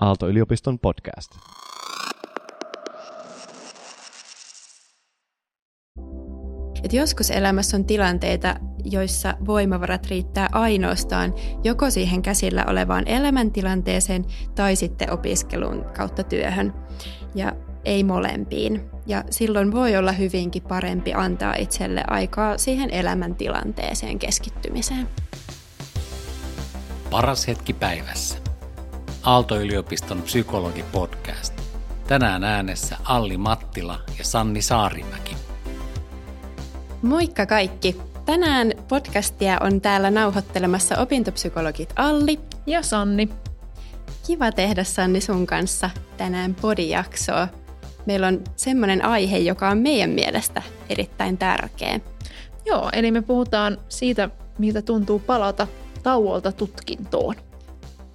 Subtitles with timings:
[0.00, 1.30] Aalto-yliopiston podcast.
[6.84, 11.34] Et joskus elämässä on tilanteita, joissa voimavarat riittää ainoastaan
[11.64, 16.74] joko siihen käsillä olevaan elämäntilanteeseen tai sitten opiskelun kautta työhön.
[17.34, 17.52] Ja
[17.84, 18.90] ei molempiin.
[19.06, 25.08] Ja silloin voi olla hyvinkin parempi antaa itselle aikaa siihen elämäntilanteeseen keskittymiseen.
[27.10, 28.43] Paras hetki päivässä.
[29.24, 31.52] Aalto-yliopiston psykologi-podcast.
[32.06, 35.36] Tänään äänessä Alli Mattila ja Sanni Saarimäki.
[37.02, 37.96] Moikka kaikki!
[38.24, 43.28] Tänään podcastia on täällä nauhoittelemassa opintopsykologit Alli ja Sanni.
[44.26, 47.48] Kiva tehdä Sanni sun kanssa tänään podijaksoa.
[48.06, 52.00] Meillä on semmoinen aihe, joka on meidän mielestä erittäin tärkeä.
[52.66, 55.66] Joo, eli me puhutaan siitä, miltä tuntuu palata
[56.02, 57.34] tauolta tutkintoon.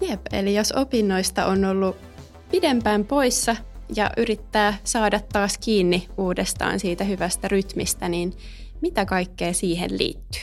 [0.02, 1.95] Jep, eli jos opinnoista on ollut
[2.52, 3.55] pidempään poissa
[3.95, 8.33] ja yrittää saada taas kiinni uudestaan siitä hyvästä rytmistä, niin
[8.81, 10.41] mitä kaikkea siihen liittyy?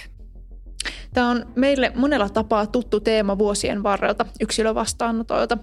[1.14, 5.58] Tämä on meille monella tapaa tuttu teema vuosien varrelta yksilövastaanotoilta.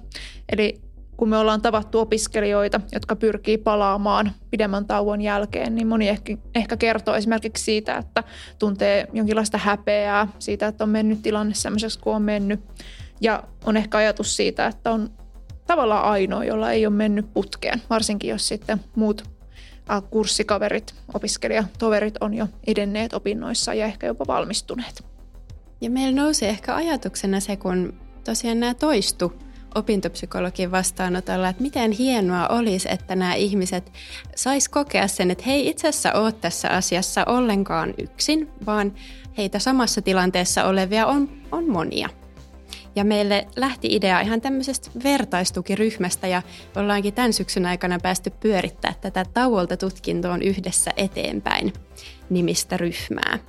[0.51, 0.81] Eli
[1.17, 6.77] kun me ollaan tavattu opiskelijoita, jotka pyrkii palaamaan pidemmän tauon jälkeen, niin moni ehkä, ehkä
[6.77, 8.23] kertoo esimerkiksi siitä, että
[8.59, 12.59] tuntee jonkinlaista häpeää siitä, että on mennyt tilanne semmoiseksi kuin on mennyt.
[13.23, 15.09] Ja on ehkä ajatus siitä, että on
[15.67, 19.23] tavallaan ainoa, jolla ei ole mennyt putkeen, varsinkin jos sitten muut
[20.09, 25.05] kurssikaverit, opiskelijatoverit on jo edenneet opinnoissa ja ehkä jopa valmistuneet.
[25.81, 29.33] Ja meillä nousi ehkä ajatuksena se, kun tosiaan nämä toistu
[29.75, 33.91] opintopsykologin vastaanotolla, että miten hienoa olisi, että nämä ihmiset
[34.35, 38.93] sais kokea sen, että hei itse asiassa oot tässä asiassa ollenkaan yksin, vaan
[39.37, 42.09] heitä samassa tilanteessa olevia on, on monia.
[42.95, 46.41] Ja meille lähti idea ihan tämmöisestä vertaistukiryhmästä ja
[46.75, 51.73] ollaankin tämän syksyn aikana päästy pyörittää tätä tauolta tutkintoon yhdessä eteenpäin
[52.29, 53.39] nimistä ryhmää.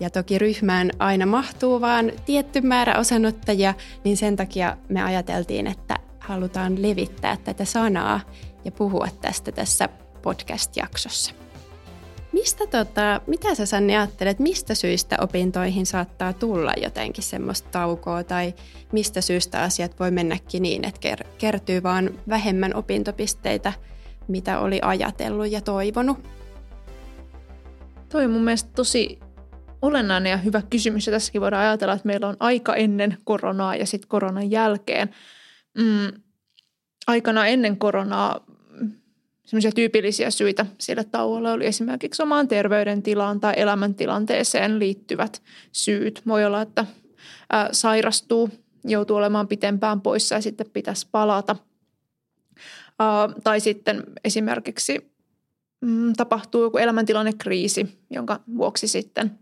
[0.00, 3.74] Ja toki ryhmään aina mahtuu vain tietty määrä osanottajia,
[4.04, 8.20] niin sen takia me ajateltiin, että halutaan levittää tätä sanaa
[8.64, 9.88] ja puhua tästä tässä
[10.22, 11.45] podcast-jaksossa.
[12.36, 18.54] Mistä tota, mitä sä Sanni ajattelet, mistä syistä opintoihin saattaa tulla jotenkin semmoista taukoa tai
[18.92, 23.72] mistä syystä asiat voi mennäkin niin, että kertyy vaan vähemmän opintopisteitä,
[24.28, 26.18] mitä oli ajatellut ja toivonut?
[28.08, 29.18] Toi on mun mielestä tosi
[29.82, 33.86] olennainen ja hyvä kysymys ja tässäkin voidaan ajatella, että meillä on aika ennen koronaa ja
[33.86, 35.10] sitten koronan jälkeen.
[35.78, 36.22] Mm,
[37.06, 38.45] aikana ennen koronaa
[39.46, 45.42] semmoisia tyypillisiä syitä sille tauolle oli esimerkiksi omaan terveydentilaan tai elämäntilanteeseen liittyvät
[45.72, 46.22] syyt.
[46.26, 46.86] Voi olla, että
[47.52, 48.50] ää, sairastuu,
[48.84, 51.56] joutuu olemaan pitempään poissa ja sitten pitäisi palata.
[52.98, 55.10] Ää, tai sitten esimerkiksi
[55.80, 59.38] mm, tapahtuu joku elämäntilannekriisi, jonka vuoksi sitten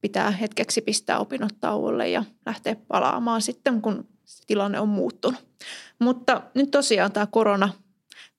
[0.00, 4.08] pitää hetkeksi pistää opinnot tauolle ja lähteä palaamaan sitten, kun
[4.46, 5.40] tilanne on muuttunut.
[5.98, 7.68] Mutta nyt tosiaan tämä korona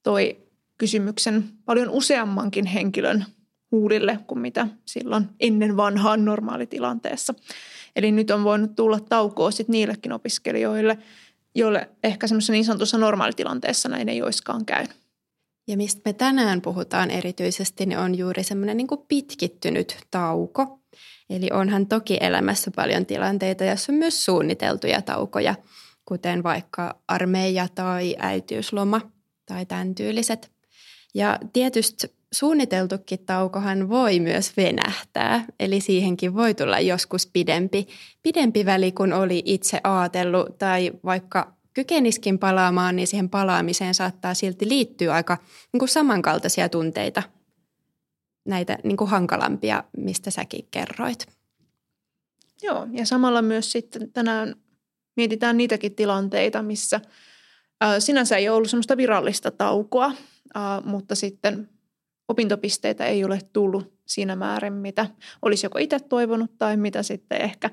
[0.04, 0.51] toi
[0.82, 3.26] kysymyksen paljon useammankin henkilön
[3.72, 7.34] huulille kuin mitä silloin ennen vanhaan normaalitilanteessa.
[7.96, 10.98] Eli nyt on voinut tulla taukoa sitten niillekin opiskelijoille,
[11.56, 14.96] joille ehkä semmoisessa niin sanotussa normaalitilanteessa näin ei olisikaan käynyt.
[15.68, 20.80] Ja mistä me tänään puhutaan erityisesti, niin on juuri semmoinen niin pitkittynyt tauko.
[21.30, 25.56] Eli onhan toki elämässä paljon tilanteita, joissa on myös suunniteltuja taukoja,
[26.06, 29.02] kuten vaikka armeija tai äitiysloma
[29.46, 30.51] tai tämän tyyliset.
[31.14, 37.88] Ja tietysti suunniteltukin taukohan voi myös venähtää, eli siihenkin voi tulla joskus pidempi,
[38.24, 44.70] pidempi väli kuin oli itse ajatellut tai vaikka kykeniskin palaamaan, niin siihen palaamiseen saattaa silti
[44.70, 45.38] liittyä aika
[45.74, 47.24] niin kuin samankaltaisia tunteita,
[48.46, 51.26] näitä niin kuin hankalampia, mistä säkin kerroit.
[52.62, 54.56] Joo, ja samalla myös sitten tänään
[55.16, 57.02] mietitään niitäkin tilanteita, missä
[58.00, 60.12] sinänsä ei ollut semmoista virallista taukoa,
[60.86, 61.70] mutta sitten
[62.28, 65.06] opintopisteitä ei ole tullut siinä määrin, mitä
[65.42, 67.70] olisi joko itse toivonut tai mitä sitten ehkä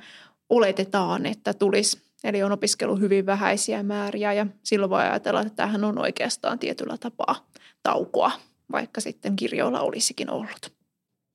[0.49, 2.03] oletetaan, että tulisi.
[2.25, 6.97] Eli on opiskelu hyvin vähäisiä määriä ja silloin voi ajatella, että tämähän on oikeastaan tietyllä
[6.99, 7.51] tapaa
[7.83, 8.31] taukoa,
[8.73, 10.73] vaikka sitten kirjoilla olisikin ollut.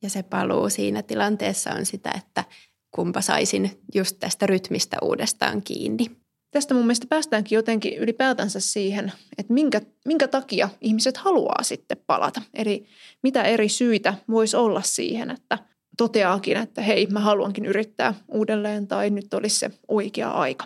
[0.01, 2.43] Ja se paluu siinä tilanteessa on sitä, että
[2.91, 6.22] kumpa saisin just tästä rytmistä uudestaan kiinni.
[6.53, 12.41] Tästä mun mielestä päästäänkin jotenkin ylipäätänsä siihen, että minkä, minkä takia ihmiset haluaa sitten palata.
[12.53, 12.85] Eli
[13.23, 15.57] mitä eri syitä voisi olla siihen, että
[15.97, 20.65] toteaakin, että hei, mä haluankin yrittää uudelleen tai nyt olisi se oikea aika.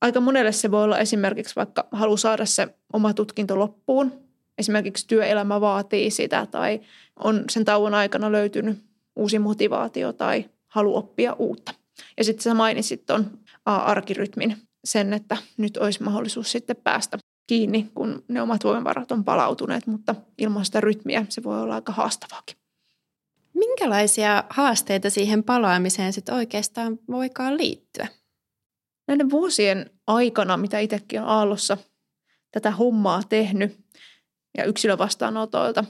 [0.00, 4.12] aika monelle se voi olla esimerkiksi vaikka halu saada se oma tutkinto loppuun.
[4.58, 6.80] Esimerkiksi työelämä vaatii sitä tai
[7.24, 8.78] on sen tauon aikana löytynyt
[9.16, 11.74] uusi motivaatio tai halu oppia uutta.
[12.16, 13.30] Ja sitten sä mainitsit tuon
[13.64, 19.86] arkirytmin, sen, että nyt olisi mahdollisuus sitten päästä kiinni, kun ne omat voimavarat on palautuneet,
[19.86, 22.56] mutta ilman sitä rytmiä se voi olla aika haastavaakin.
[23.54, 28.08] Minkälaisia haasteita siihen palaamiseen sitten oikeastaan voikaan liittyä?
[29.08, 31.78] Näiden vuosien aikana, mitä itsekin on Aallossa
[32.50, 33.78] tätä hommaa tehnyt
[34.58, 35.84] ja yksilövastaanotoilta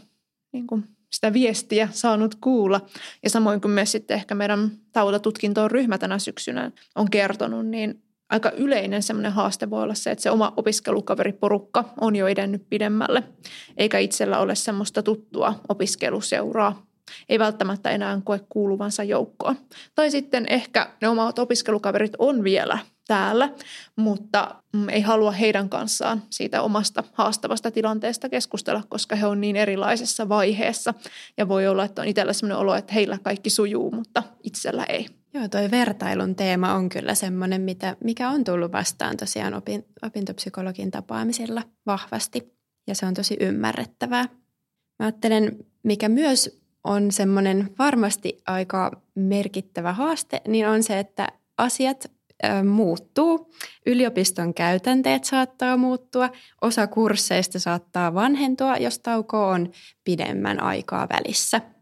[0.53, 2.81] niin kuin sitä viestiä saanut kuulla.
[3.23, 8.51] Ja samoin kuin myös sitten ehkä meidän tautatutkintoon ryhmä tänä syksynä on kertonut, niin aika
[8.51, 13.23] yleinen semmoinen haaste voi olla se, että se oma opiskelukaveriporukka on jo edennyt pidemmälle,
[13.77, 16.87] eikä itsellä ole semmoista tuttua opiskeluseuraa.
[17.29, 19.57] Ei välttämättä enää koe kuuluvansa joukkoon.
[19.95, 23.49] Tai sitten ehkä ne omat opiskelukaverit on vielä täällä,
[23.97, 29.57] mutta mm, ei halua heidän kanssaan siitä omasta haastavasta tilanteesta keskustella, koska he on niin
[29.57, 30.95] erilaisessa vaiheessa.
[31.37, 35.07] Ja voi olla, että on itsellä sellainen olo, että heillä kaikki sujuu, mutta itsellä ei.
[35.37, 40.91] Joo, toi vertailun teema on kyllä semmoinen, mitä, mikä on tullut vastaan tosiaan opin, opintopsykologin
[40.91, 42.53] tapaamisilla vahvasti.
[42.87, 44.23] Ja se on tosi ymmärrettävää.
[44.99, 51.29] Mä ajattelen, mikä myös on semmoinen varmasti aika merkittävä haaste, niin on se, että
[51.59, 52.11] asiat
[52.65, 53.51] muuttuu.
[53.87, 56.31] Yliopiston käytänteet saattaa muuttua,
[56.63, 59.73] osa kursseista saattaa vanhentua, jos tauko on
[60.05, 61.61] pidemmän aikaa välissä–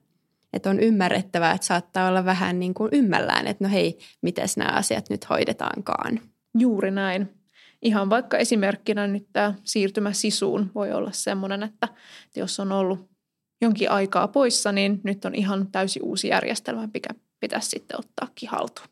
[0.54, 4.70] että on ymmärrettävää, että saattaa olla vähän niin kuin ymmällään, että no hei, miten nämä
[4.70, 6.20] asiat nyt hoidetaankaan.
[6.58, 7.28] Juuri näin.
[7.82, 11.88] Ihan vaikka esimerkkinä nyt tämä siirtymä sisuun voi olla sellainen, että
[12.36, 13.10] jos on ollut
[13.62, 17.08] jonkin aikaa poissa, niin nyt on ihan täysi uusi järjestelmä, mikä
[17.40, 18.88] pitäisi sitten ottaakin haltuun.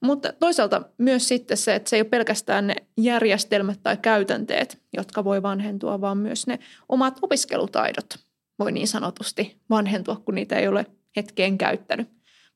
[0.00, 5.24] Mutta toisaalta myös sitten se, että se ei ole pelkästään ne järjestelmät tai käytänteet, jotka
[5.24, 6.58] voi vanhentua, vaan myös ne
[6.88, 8.06] omat opiskelutaidot–
[8.60, 10.86] voi niin sanotusti vanhentua, kun niitä ei ole
[11.16, 12.08] hetkeen käyttänyt.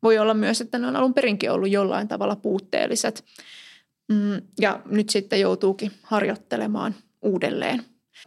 [0.02, 3.24] Voi olla myös, että ne on alun perinkin ollut jollain tavalla puutteelliset
[4.08, 7.82] mm, ja nyt sitten joutuukin harjoittelemaan uudelleen.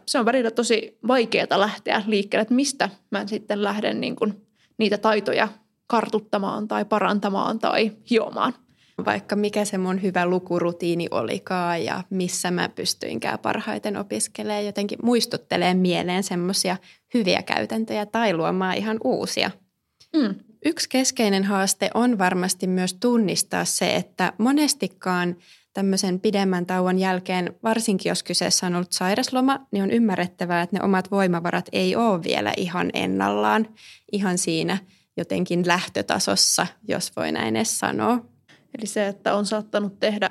[0.06, 4.46] Se on välillä tosi vaikeaa lähteä liikkeelle, että mistä mä sitten lähden niin kuin
[4.78, 5.48] niitä taitoja
[5.86, 8.54] kartuttamaan tai parantamaan tai hiomaan–
[9.04, 15.74] vaikka mikä se mun hyvä lukurutiini olikaan ja missä mä pystyinkään parhaiten opiskelemaan, jotenkin muistuttelee
[15.74, 16.76] mieleen semmoisia
[17.14, 19.50] hyviä käytäntöjä tai luomaan ihan uusia.
[20.16, 20.34] Mm.
[20.64, 25.36] Yksi keskeinen haaste on varmasti myös tunnistaa se, että monestikaan
[25.74, 30.84] tämmöisen pidemmän tauon jälkeen, varsinkin jos kyseessä on ollut sairasloma, niin on ymmärrettävää, että ne
[30.84, 33.68] omat voimavarat ei ole vielä ihan ennallaan,
[34.12, 34.78] ihan siinä
[35.16, 38.37] jotenkin lähtötasossa, jos voi näin edes sanoa.
[38.78, 40.30] Eli se, että on saattanut tehdä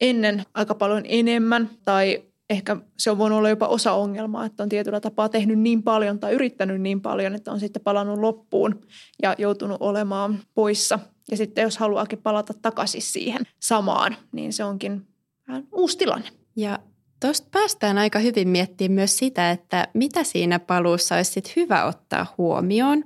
[0.00, 4.68] ennen aika paljon enemmän tai ehkä se on voinut olla jopa osa ongelmaa, että on
[4.68, 8.80] tietyllä tapaa tehnyt niin paljon tai yrittänyt niin paljon, että on sitten palannut loppuun
[9.22, 10.98] ja joutunut olemaan poissa.
[11.30, 15.06] Ja sitten jos haluaakin palata takaisin siihen samaan, niin se onkin
[15.48, 16.28] vähän uusi tilanne.
[16.56, 16.78] Ja
[17.20, 23.04] tuosta päästään aika hyvin miettimään myös sitä, että mitä siinä paluussa olisi hyvä ottaa huomioon.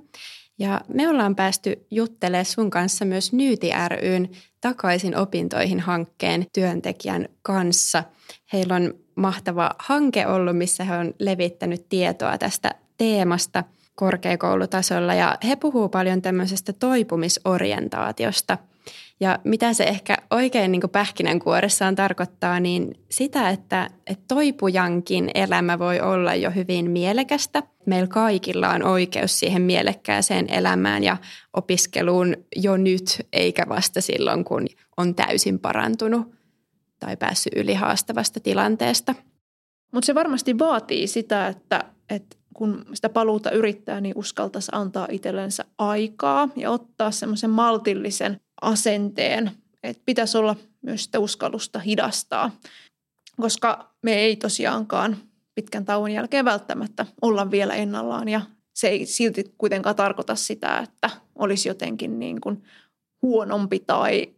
[0.59, 4.29] Ja me ollaan päästy juttelemaan sun kanssa myös Nyyti ryn
[4.61, 8.05] takaisin opintoihin hankkeen työntekijän kanssa.
[8.53, 15.57] Heillä on mahtava hanke ollut, missä he on levittänyt tietoa tästä teemasta korkeakoulutasolla ja he
[15.57, 18.59] puhuu paljon tämmöisestä toipumisorientaatiosta–
[19.21, 26.01] ja mitä se ehkä oikein niin pähkinänkuoressaan tarkoittaa, niin sitä, että, että toipujankin elämä voi
[26.01, 27.63] olla jo hyvin mielekästä.
[27.87, 31.17] Meillä kaikilla on oikeus siihen mielekkääseen elämään ja
[31.53, 36.35] opiskeluun jo nyt, eikä vasta silloin, kun on täysin parantunut
[37.01, 39.15] tai päässyt yli haastavasta tilanteesta.
[39.93, 45.65] Mutta se varmasti vaatii sitä, että, että kun sitä paluuta yrittää, niin uskaltaisi antaa itsellensä
[45.79, 49.51] aikaa ja ottaa semmoisen maltillisen asenteen,
[49.83, 52.51] että pitäisi olla myös sitä uskallusta hidastaa,
[53.41, 55.17] koska me ei tosiaankaan
[55.55, 58.41] pitkän tauon jälkeen välttämättä olla vielä ennallaan ja
[58.75, 62.63] se ei silti kuitenkaan tarkoita sitä, että olisi jotenkin niin kuin
[63.23, 64.35] huonompi tai,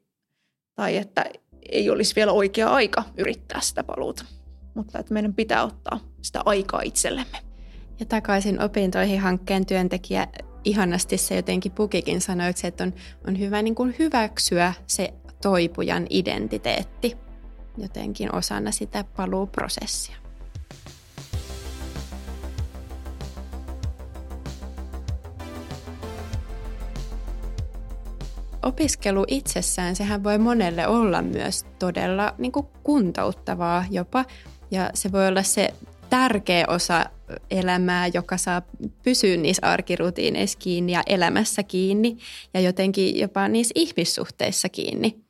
[0.75, 1.25] tai että
[1.69, 4.25] ei olisi vielä oikea aika yrittää sitä paluuta.
[4.75, 7.39] Mutta että meidän pitää ottaa sitä aikaa itsellemme.
[8.01, 10.27] Ja takaisin opintoihin hankkeen työntekijä
[10.65, 12.95] ihanasti se jotenkin Pukikin sanoi, että on,
[13.29, 17.17] on hyvä niin kuin hyväksyä se toipujan identiteetti
[17.77, 20.17] jotenkin osana sitä paluuprosessia.
[28.63, 34.25] opiskelu itsessään, sehän voi monelle olla myös todella niin kuin kuntouttavaa jopa.
[34.71, 35.75] Ja se voi olla se
[36.11, 37.05] tärkeä osa
[37.51, 38.63] elämää, joka saa
[39.03, 42.17] pysyä niissä arkirutiineissa kiinni ja elämässä kiinni
[42.55, 45.21] ja jotenkin jopa niissä ihmissuhteissa kiinni.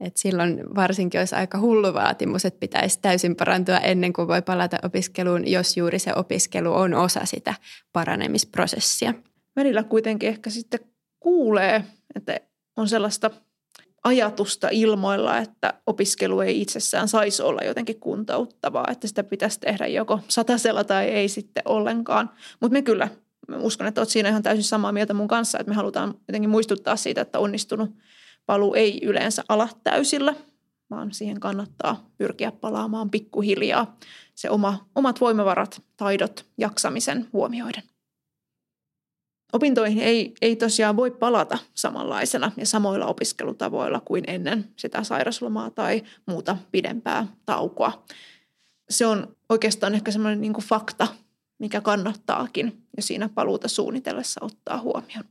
[0.00, 4.76] Et silloin varsinkin olisi aika hullu vaatimus, että pitäisi täysin parantua ennen kuin voi palata
[4.82, 7.54] opiskeluun, jos juuri se opiskelu on osa sitä
[7.92, 9.14] paranemisprosessia.
[9.56, 10.80] Välillä kuitenkin ehkä sitten
[11.20, 11.84] kuulee,
[12.16, 12.40] että
[12.76, 13.30] on sellaista
[14.04, 20.20] ajatusta ilmoilla, että opiskelu ei itsessään saisi olla jotenkin kuntouttavaa, että sitä pitäisi tehdä joko
[20.28, 22.30] satasella tai ei sitten ollenkaan.
[22.60, 23.08] Mutta me kyllä,
[23.48, 26.50] mä uskon, että olet siinä ihan täysin samaa mieltä mun kanssa, että me halutaan jotenkin
[26.50, 27.90] muistuttaa siitä, että onnistunut
[28.46, 30.34] paluu ei yleensä ala täysillä,
[30.90, 33.96] vaan siihen kannattaa pyrkiä palaamaan pikkuhiljaa
[34.34, 37.82] se oma, omat voimavarat, taidot, jaksamisen huomioiden.
[39.54, 46.02] Opintoihin ei, ei tosiaan voi palata samanlaisena ja samoilla opiskelutavoilla kuin ennen sitä sairaslomaa tai
[46.26, 48.04] muuta pidempää taukoa.
[48.90, 51.06] Se on oikeastaan ehkä semmoinen niin fakta,
[51.58, 55.24] mikä kannattaakin jo siinä paluuta suunnitellessa ottaa huomioon.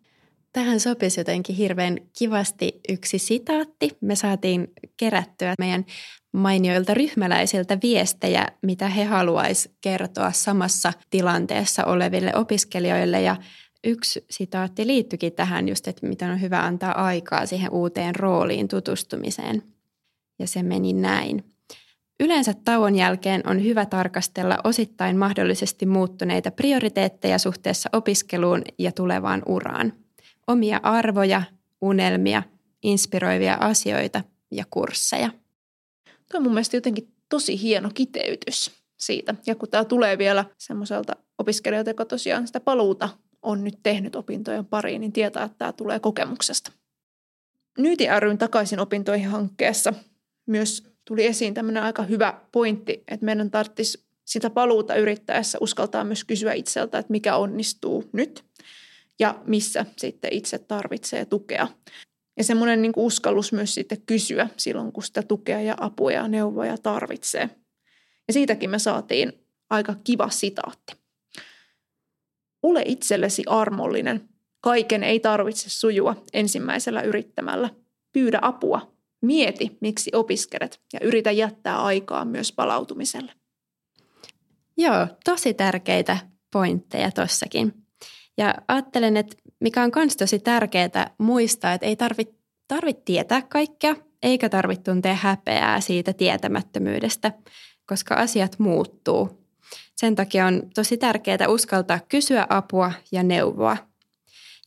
[0.53, 3.98] Tähän sopisi jotenkin hirveän kivasti yksi sitaatti.
[4.01, 5.86] Me saatiin kerättyä meidän
[6.34, 13.22] mainioilta ryhmäläisiltä viestejä, mitä he haluaisivat kertoa samassa tilanteessa oleville opiskelijoille.
[13.22, 13.36] Ja
[13.84, 19.63] yksi sitaatti liittyikin tähän just, että miten on hyvä antaa aikaa siihen uuteen rooliin tutustumiseen.
[20.40, 21.54] Ja se meni näin.
[22.20, 29.94] Yleensä tauon jälkeen on hyvä tarkastella osittain mahdollisesti muuttuneita prioriteetteja suhteessa opiskeluun ja tulevaan uraan.
[30.48, 31.44] Omia arvoja,
[31.82, 32.44] unelmia,
[32.84, 35.30] inspiroivia asioita ja kursseja.
[36.06, 39.36] Tuo on mun mielestä jotenkin tosi hieno kiteytys siitä.
[39.46, 43.10] Ja kun tämä tulee vielä semmoiselta opiskelijalta, joka tosiaan sitä paluuta
[43.44, 46.72] on nyt tehnyt opintojen pariin, niin tietää, että tämä tulee kokemuksesta.
[47.78, 49.94] Nyyti ryn takaisin opintoihin hankkeessa
[50.46, 56.24] myös tuli esiin tämmöinen aika hyvä pointti, että meidän tarvitsisi sitä paluuta yrittäessä uskaltaa myös
[56.24, 58.46] kysyä itseltä, että mikä onnistuu nyt
[59.20, 61.68] ja missä sitten itse tarvitsee tukea.
[62.38, 66.78] Ja semmoinen niin uskallus myös sitten kysyä silloin, kun sitä tukea ja apua ja neuvoja
[66.78, 67.50] tarvitsee.
[68.28, 69.34] Ja siitäkin me saatiin
[69.70, 71.02] aika kiva sitaatti.
[72.63, 74.29] Ole itsellesi armollinen.
[74.62, 77.70] Kaiken ei tarvitse sujua ensimmäisellä yrittämällä.
[78.13, 78.93] Pyydä apua.
[79.22, 83.32] Mieti, miksi opiskelet ja yritä jättää aikaa myös palautumiselle.
[84.77, 86.17] Joo, tosi tärkeitä
[86.53, 87.74] pointteja tossakin.
[88.38, 92.34] Ja ajattelen, että mikä on myös tosi tärkeää muistaa, että ei tarvitse
[92.67, 97.32] tarvit tietää kaikkea, eikä tarvitse tuntea häpeää siitä tietämättömyydestä,
[97.86, 99.43] koska asiat muuttuu
[99.96, 103.77] sen takia on tosi tärkeää uskaltaa kysyä apua ja neuvoa.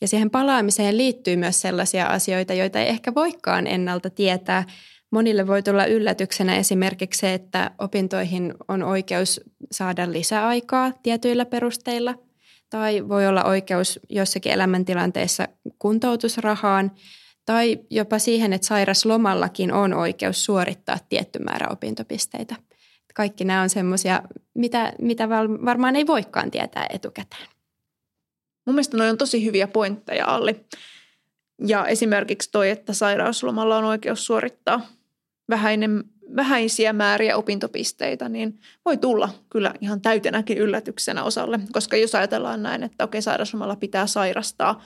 [0.00, 4.64] Ja siihen palaamiseen liittyy myös sellaisia asioita, joita ei ehkä voikaan ennalta tietää.
[5.10, 9.40] Monille voi tulla yllätyksenä esimerkiksi se, että opintoihin on oikeus
[9.72, 12.14] saada lisäaikaa tietyillä perusteilla.
[12.70, 15.48] Tai voi olla oikeus jossakin elämäntilanteessa
[15.78, 16.92] kuntoutusrahaan
[17.44, 22.56] tai jopa siihen, että sairaslomallakin on oikeus suorittaa tietty määrä opintopisteitä
[23.16, 24.23] kaikki nämä on semmoisia,
[24.54, 25.28] mitä, mitä
[25.64, 27.46] varmaan ei voikaan tietää etukäteen.
[28.66, 30.66] Mun mielestä noin on tosi hyviä pointteja, Alli.
[31.66, 34.87] Ja esimerkiksi toi, että sairauslomalla on oikeus suorittaa
[35.49, 36.04] vähäinen,
[36.37, 41.61] vähäisiä määriä opintopisteitä, niin voi tulla kyllä ihan täytenäkin yllätyksenä osalle.
[41.73, 44.85] Koska jos ajatellaan näin, että okei, sairauslomalla pitää sairastaa,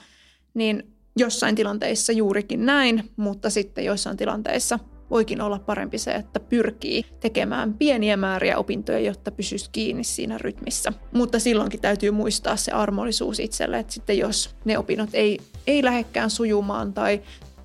[0.53, 4.79] niin jossain tilanteissa juurikin näin, mutta sitten joissain tilanteissa–
[5.11, 10.93] voikin olla parempi se, että pyrkii tekemään pieniä määriä opintoja, jotta pysyisi kiinni siinä rytmissä.
[11.13, 16.29] Mutta silloinkin täytyy muistaa se armollisuus itselle, että sitten jos ne opinnot ei, ei lähekkään
[16.29, 17.21] sujumaan tai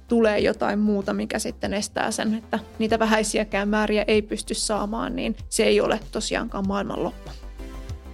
[0.08, 5.36] tulee jotain muuta, mikä sitten estää sen, että niitä vähäisiäkään määriä ei pysty saamaan, niin
[5.48, 7.30] se ei ole tosiaankaan maailmanloppu.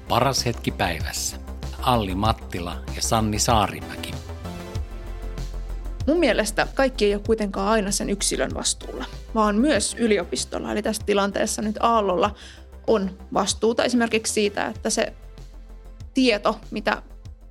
[0.09, 1.37] Paras hetki päivässä.
[1.83, 4.22] Alli Mattila ja Sanni Saarimäki.
[6.07, 9.05] Mun mielestä kaikki ei ole kuitenkaan aina sen yksilön vastuulla,
[9.35, 12.35] vaan myös yliopistolla, eli tässä tilanteessa nyt Aallolla
[12.87, 15.13] on vastuuta esimerkiksi siitä, että se
[16.15, 17.03] tieto, mitä,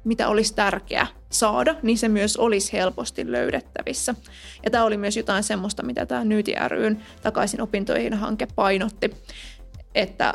[0.03, 4.15] mitä olisi tärkeää saada, niin se myös olisi helposti löydettävissä.
[4.63, 9.05] Ja tämä oli myös jotain semmoista, mitä tämä Nyti ryn takaisin opintoihin hanke painotti,
[9.95, 10.33] että,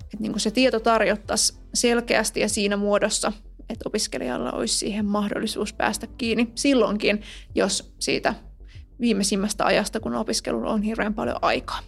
[0.00, 3.32] että niin se tieto tarjottaisiin selkeästi ja siinä muodossa,
[3.68, 7.22] että opiskelijalla olisi siihen mahdollisuus päästä kiinni silloinkin,
[7.54, 8.34] jos siitä
[9.00, 11.80] viimeisimmästä ajasta, kun opiskelulla on hirveän paljon aikaa.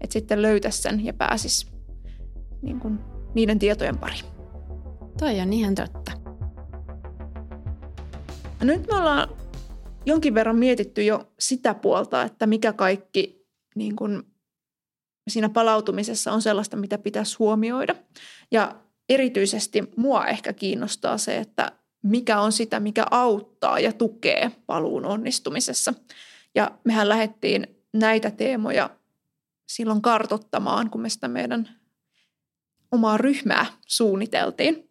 [0.00, 1.66] Että sitten löytäisi sen ja pääsisi
[2.62, 2.98] niin kuin,
[3.34, 4.24] niiden tietojen pariin.
[5.18, 6.12] Toi on ihan totta.
[8.62, 9.28] Nyt me ollaan
[10.06, 14.22] jonkin verran mietitty jo sitä puolta, että mikä kaikki niin kuin
[15.28, 17.94] siinä palautumisessa on sellaista, mitä pitäisi huomioida.
[18.50, 18.76] Ja
[19.08, 21.72] erityisesti mua ehkä kiinnostaa se, että
[22.02, 25.94] mikä on sitä, mikä auttaa ja tukee paluun onnistumisessa.
[26.54, 28.90] Ja mehän lähdettiin näitä teemoja
[29.68, 31.68] silloin kartottamaan, kun me sitä meidän
[32.92, 34.90] omaa ryhmää suunniteltiin.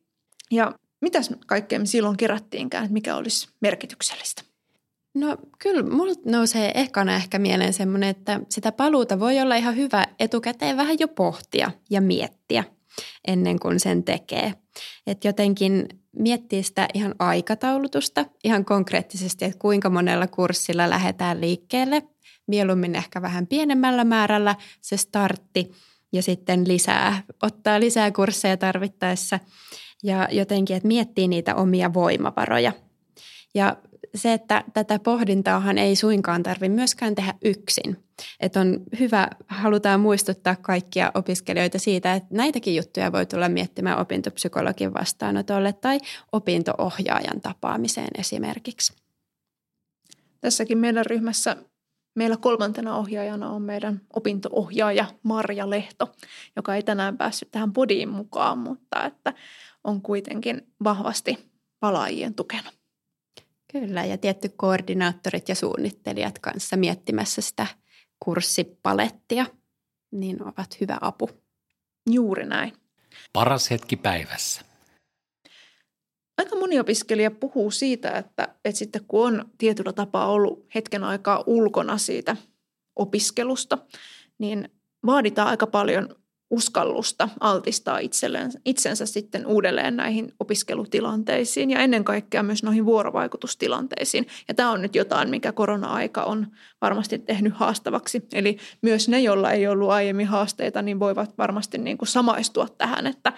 [0.52, 4.42] Ja mitäs kaikkea me silloin kerättiinkään, että mikä olisi merkityksellistä?
[5.16, 10.06] No kyllä, mulla nousee ekana ehkä mieleen semmoinen, että sitä paluuta voi olla ihan hyvä
[10.20, 12.64] etukäteen vähän jo pohtia ja miettiä
[13.28, 14.54] ennen kuin sen tekee.
[15.08, 15.88] Että jotenkin
[16.20, 22.04] miettiä sitä ihan aikataulutusta ihan konkreettisesti, että kuinka monella kurssilla lähdetään liikkeelle.
[22.48, 25.72] Mieluummin ehkä vähän pienemmällä määrällä se startti
[26.14, 29.40] ja sitten lisää, ottaa lisää kursseja tarvittaessa
[30.04, 32.72] ja jotenkin, että miettii niitä omia voimavaroja.
[33.56, 33.78] Ja
[34.16, 38.07] se, että tätä pohdintaahan ei suinkaan tarvitse myöskään tehdä yksin.
[38.40, 44.94] Että on hyvä, halutaan muistuttaa kaikkia opiskelijoita siitä, että näitäkin juttuja voi tulla miettimään opintopsykologin
[44.94, 46.00] vastaanotolle tai
[46.32, 48.94] opintoohjaajan tapaamiseen esimerkiksi.
[50.42, 51.58] Tässäkin meidän ryhmässä
[52.16, 56.16] meillä kolmantena ohjaajana on meidän opintoohjaaja Marja Lehto,
[56.56, 59.34] joka ei tänään päässyt tähän podiin mukaan, mutta että
[59.84, 62.72] on kuitenkin vahvasti palaajien tukena.
[63.72, 67.68] Kyllä, ja tietty koordinaattorit ja suunnittelijat kanssa miettimässä sitä
[68.20, 69.46] kurssipalettia,
[70.12, 71.30] niin ovat hyvä apu.
[72.10, 72.74] Juuri näin.
[73.34, 74.62] Paras hetki päivässä.
[76.38, 81.44] Aika moni opiskelija puhuu siitä, että, että sitten kun on tietyllä tapaa ollut hetken aikaa
[81.46, 82.38] ulkona siitä
[82.96, 83.78] opiskelusta,
[84.38, 84.70] niin
[85.06, 86.16] vaaditaan aika paljon
[86.50, 94.28] uskallusta altistaa itselleen, itsensä sitten uudelleen näihin opiskelutilanteisiin ja ennen kaikkea myös noihin vuorovaikutustilanteisiin.
[94.48, 96.48] Ja tämä on nyt jotain, mikä korona-aika on
[96.82, 98.28] varmasti tehnyt haastavaksi.
[98.34, 103.08] Eli myös ne, joilla ei ollut aiemmin haasteita, niin voivat varmasti niin kuin samaistua tähän,
[103.08, 103.34] että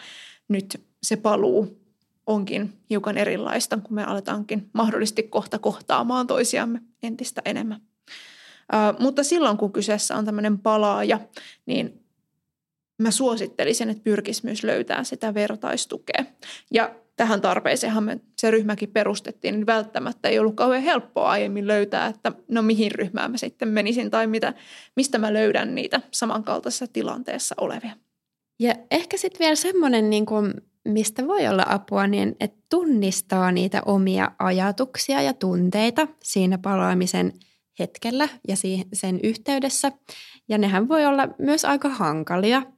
[0.48, 1.80] nyt se paluu
[2.28, 7.82] onkin hiukan erilaista, kun me aletaankin mahdollisesti kohta kohtaamaan toisiamme entistä enemmän.
[8.74, 11.20] Uh, mutta silloin, kun kyseessä on tämmöinen palaaja,
[11.66, 12.04] niin
[13.00, 16.26] mä suosittelisin, että pyrkisi myös löytää sitä vertaistukea.
[16.72, 22.08] Ja tähän tarpeeseenhan me se ryhmäkin perustettiin, niin välttämättä ei ollut kauhean helppoa aiemmin löytää,
[22.08, 24.54] että no mihin ryhmään mä sitten menisin tai mitä,
[24.96, 27.92] mistä mä löydän niitä samankaltaisessa tilanteessa olevia.
[28.60, 30.26] Ja ehkä sitten vielä semmoinen, niin
[30.88, 37.34] mistä voi olla apua, niin että tunnistaa niitä omia ajatuksia ja tunteita siinä palaamisen
[37.80, 38.56] hetkellä ja
[38.94, 39.92] sen yhteydessä.
[40.50, 42.64] Ja nehän voi olla myös aika hankalia–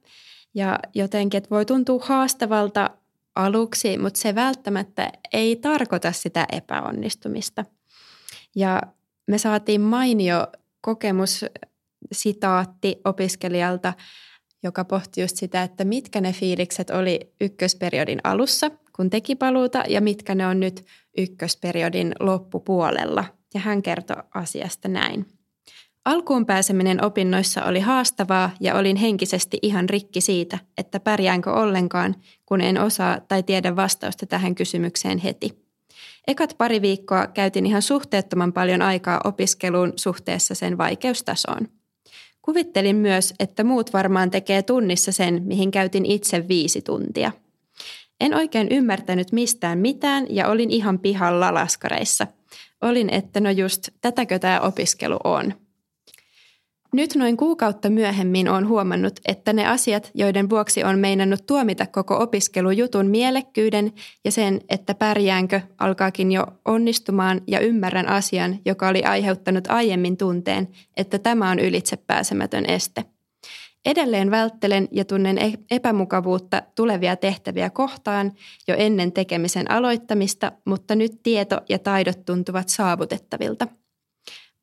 [0.54, 2.90] ja jotenkin, että voi tuntua haastavalta
[3.34, 7.64] aluksi, mutta se välttämättä ei tarkoita sitä epäonnistumista.
[8.56, 8.82] Ja
[9.26, 10.46] me saatiin mainio
[10.80, 13.92] kokemussitaatti opiskelijalta,
[14.62, 20.00] joka pohti just sitä, että mitkä ne fiilikset oli ykkösperiodin alussa, kun teki paluuta, ja
[20.00, 20.86] mitkä ne on nyt
[21.18, 23.24] ykkösperiodin loppupuolella.
[23.54, 25.26] Ja hän kertoi asiasta näin.
[26.04, 32.14] Alkuun pääseminen opinnoissa oli haastavaa ja olin henkisesti ihan rikki siitä, että pärjäänkö ollenkaan,
[32.46, 35.62] kun en osaa tai tiedä vastausta tähän kysymykseen heti.
[36.26, 41.68] Ekat pari viikkoa käytin ihan suhteettoman paljon aikaa opiskeluun suhteessa sen vaikeustasoon.
[42.42, 47.32] Kuvittelin myös, että muut varmaan tekee tunnissa sen, mihin käytin itse viisi tuntia.
[48.20, 52.26] En oikein ymmärtänyt mistään mitään ja olin ihan pihalla laskareissa.
[52.80, 55.54] Olin, että no just, tätäkö tämä opiskelu on–
[56.92, 62.18] nyt noin kuukautta myöhemmin on huomannut, että ne asiat, joiden vuoksi on meinannut tuomita koko
[62.18, 63.92] opiskelujutun mielekkyyden
[64.24, 70.68] ja sen, että pärjäänkö, alkaakin jo onnistumaan ja ymmärrän asian, joka oli aiheuttanut aiemmin tunteen,
[70.96, 73.04] että tämä on ylitsepääsemätön este.
[73.84, 78.32] Edelleen välttelen ja tunnen e- epämukavuutta tulevia tehtäviä kohtaan
[78.68, 83.66] jo ennen tekemisen aloittamista, mutta nyt tieto ja taidot tuntuvat saavutettavilta–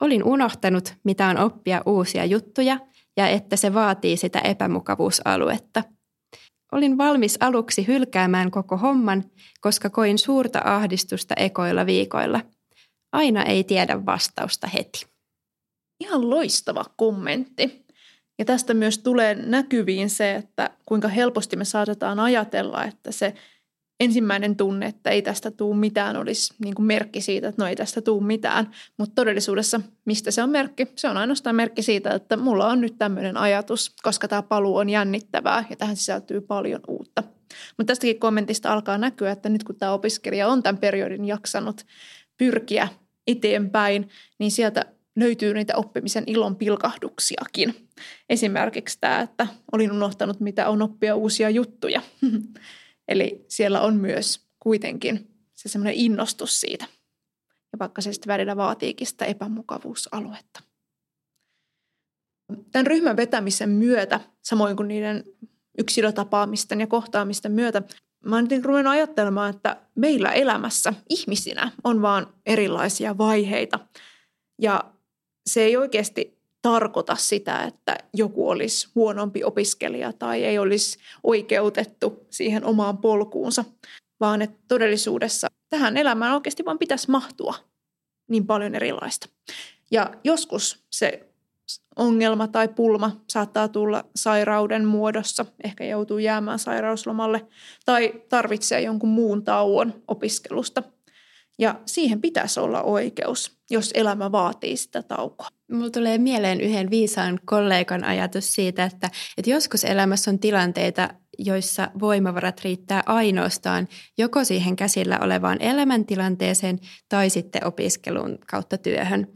[0.01, 2.79] Olin unohtanut, mitä on oppia uusia juttuja
[3.17, 5.83] ja että se vaatii sitä epämukavuusaluetta.
[6.71, 9.23] Olin valmis aluksi hylkäämään koko homman,
[9.61, 12.41] koska koin suurta ahdistusta ekoilla viikoilla.
[13.11, 15.05] Aina ei tiedä vastausta heti.
[16.03, 17.85] Ihan loistava kommentti.
[18.39, 23.33] Ja tästä myös tulee näkyviin se, että kuinka helposti me saatetaan ajatella, että se
[23.99, 27.75] ensimmäinen tunne, että ei tästä tuu mitään, olisi niin kuin merkki siitä, että no ei
[27.75, 28.71] tästä tuu mitään.
[28.97, 30.87] Mutta todellisuudessa, mistä se on merkki?
[30.95, 34.89] Se on ainoastaan merkki siitä, että mulla on nyt tämmöinen ajatus, koska tämä paluu on
[34.89, 37.23] jännittävää ja tähän sisältyy paljon uutta.
[37.77, 41.85] Mutta tästäkin kommentista alkaa näkyä, että nyt kun tämä opiskelija on tämän periodin jaksanut
[42.37, 42.87] pyrkiä
[43.27, 44.09] eteenpäin,
[44.39, 44.85] niin sieltä
[45.15, 47.87] löytyy niitä oppimisen ilon pilkahduksiakin.
[48.29, 52.01] Esimerkiksi tämä, että olin unohtanut, mitä on oppia uusia juttuja.
[53.09, 56.85] Eli siellä on myös kuitenkin se semmoinen innostus siitä.
[57.71, 60.63] Ja vaikka se sitten välillä vaatiikin sitä epämukavuusaluetta.
[62.71, 65.23] Tämän ryhmän vetämisen myötä, samoin kuin niiden
[65.77, 67.81] yksilötapaamisten ja kohtaamisten myötä,
[68.25, 73.79] mä oon ruvennut ajattelemaan, että meillä elämässä ihmisinä on vaan erilaisia vaiheita.
[74.61, 74.93] Ja
[75.49, 82.65] se ei oikeasti tarkoita sitä, että joku olisi huonompi opiskelija tai ei olisi oikeutettu siihen
[82.65, 83.65] omaan polkuunsa,
[84.19, 87.55] vaan että todellisuudessa tähän elämään oikeasti vaan pitäisi mahtua
[88.29, 89.29] niin paljon erilaista.
[89.91, 91.29] Ja joskus se
[91.95, 97.47] ongelma tai pulma saattaa tulla sairauden muodossa, ehkä joutuu jäämään sairauslomalle
[97.85, 100.83] tai tarvitsee jonkun muun tauon opiskelusta.
[101.59, 105.47] Ja siihen pitäisi olla oikeus, jos elämä vaatii sitä taukoa.
[105.71, 111.91] Mulla tulee mieleen yhden viisaan kollegan ajatus siitä, että, että joskus elämässä on tilanteita, joissa
[111.99, 119.27] voimavarat riittää ainoastaan joko siihen käsillä olevaan elämäntilanteeseen tai sitten opiskelun kautta työhön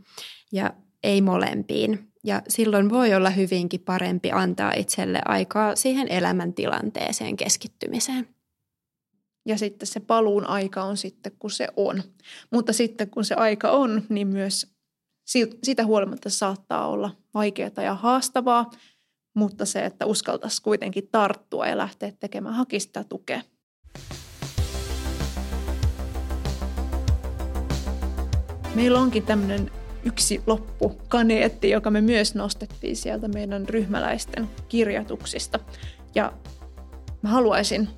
[0.52, 2.08] ja ei molempiin.
[2.24, 8.28] Ja silloin voi olla hyvinkin parempi antaa itselle aikaa siihen elämäntilanteeseen keskittymiseen.
[9.46, 12.04] Ja sitten se paluun aika on sitten, kun se on.
[12.52, 14.68] Mutta sitten kun se aika on, niin myös
[15.64, 18.70] sitä huolimatta saattaa olla vaikeaa ja haastavaa,
[19.36, 23.42] mutta se, että uskaltaisi kuitenkin tarttua ja lähteä tekemään, hakista tukea.
[28.76, 29.72] Meillä onkin tämmöinen
[30.06, 35.60] yksi loppu kaneetti, joka me myös nostettiin sieltä meidän ryhmäläisten kirjatuksista.
[36.16, 36.34] Ja
[37.22, 37.90] mä haluaisin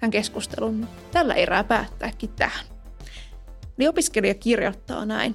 [0.00, 2.66] tämän keskustelun tällä erää päättääkin tähän.
[3.78, 5.34] Eli opiskelija kirjoittaa näin.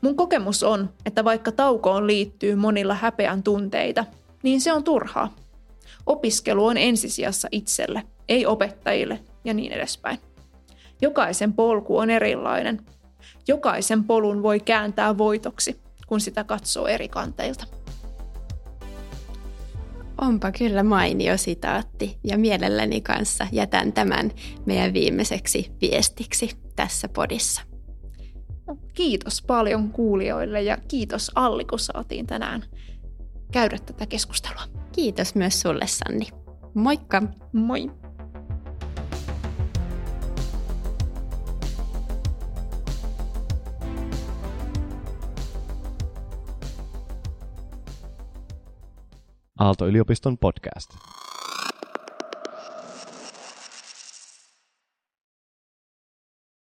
[0.00, 4.04] Mun kokemus on, että vaikka taukoon liittyy monilla häpeän tunteita,
[4.42, 5.34] niin se on turhaa.
[6.06, 10.18] Opiskelu on ensisijassa itselle, ei opettajille ja niin edespäin.
[11.02, 12.80] Jokaisen polku on erilainen
[13.48, 17.66] jokaisen polun voi kääntää voitoksi, kun sitä katsoo eri kanteilta.
[20.20, 24.30] Onpa kyllä mainio sitaatti ja mielelläni kanssa jätän tämän
[24.66, 27.62] meidän viimeiseksi viestiksi tässä podissa.
[28.94, 32.62] Kiitos paljon kuulijoille ja kiitos Alli, kun saatiin tänään
[33.52, 34.62] käydä tätä keskustelua.
[34.92, 36.26] Kiitos myös sulle Sanni.
[36.74, 37.22] Moikka!
[37.52, 37.90] Moi!
[49.60, 51.19] Aalto-yliopiston podcast.